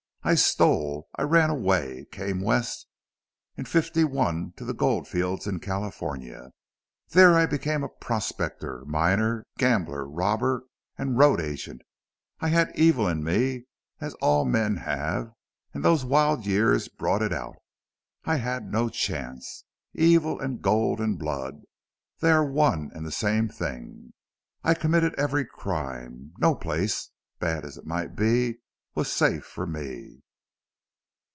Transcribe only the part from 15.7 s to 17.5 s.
and those wild years brought it